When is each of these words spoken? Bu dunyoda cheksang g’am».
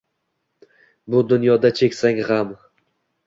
Bu 1.15 1.21
dunyoda 1.33 1.71
cheksang 1.81 2.25
g’am». 2.31 2.57